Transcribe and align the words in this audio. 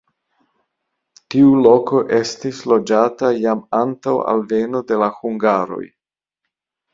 Tiu 1.33 1.51
loko 1.67 2.01
estis 2.19 2.61
loĝata 2.71 3.29
jam 3.43 3.61
antaŭ 3.81 4.15
alveno 4.35 4.83
de 4.93 4.99
la 5.05 5.11
hungaroj. 5.21 5.85